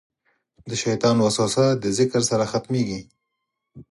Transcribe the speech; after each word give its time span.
د 0.69 0.71
شیطان 0.83 1.15
وسوسه 1.19 1.65
د 1.83 1.85
ذکر 1.97 2.21
سره 2.29 2.43
ختمېږي. 2.51 3.01